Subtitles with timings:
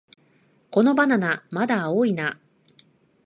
[0.71, 2.39] このバナナ、まだ青いな